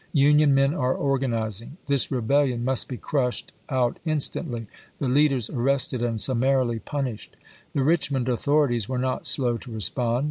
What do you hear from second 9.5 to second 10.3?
to respond.